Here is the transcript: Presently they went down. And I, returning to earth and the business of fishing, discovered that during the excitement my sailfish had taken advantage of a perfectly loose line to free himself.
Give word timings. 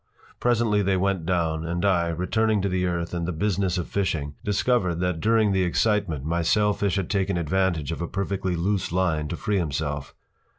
Presently 0.39 0.81
they 0.81 0.97
went 0.97 1.27
down. 1.27 1.63
And 1.63 1.85
I, 1.85 2.07
returning 2.07 2.59
to 2.63 2.85
earth 2.87 3.13
and 3.13 3.27
the 3.27 3.31
business 3.31 3.77
of 3.77 3.87
fishing, 3.87 4.33
discovered 4.43 4.95
that 4.95 5.19
during 5.19 5.51
the 5.51 5.61
excitement 5.61 6.25
my 6.25 6.41
sailfish 6.41 6.95
had 6.95 7.07
taken 7.07 7.37
advantage 7.37 7.91
of 7.91 8.01
a 8.01 8.07
perfectly 8.07 8.55
loose 8.55 8.91
line 8.91 9.27
to 9.27 9.35
free 9.37 9.59
himself. 9.59 10.15